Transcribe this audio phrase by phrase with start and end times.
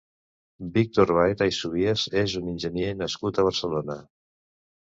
[0.77, 4.01] Víctor Baeta i Subías és un enginyer nascut a Barcelona.